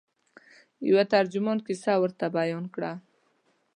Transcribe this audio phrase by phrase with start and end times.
[0.89, 2.91] یوه ترجمان کیسه ورته بیان کړه.